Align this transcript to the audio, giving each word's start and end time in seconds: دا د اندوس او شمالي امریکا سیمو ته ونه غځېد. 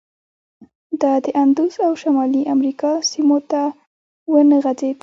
دا 1.01 1.13
د 1.25 1.27
اندوس 1.41 1.75
او 1.87 1.91
شمالي 2.01 2.41
امریکا 2.55 2.91
سیمو 3.11 3.37
ته 3.51 3.61
ونه 4.31 4.57
غځېد. 4.63 4.97